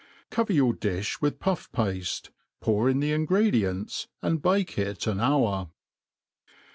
[0.31, 5.69] Cover your d^(h With pufF paAc, pour in the ingredients, aad bake it an hour.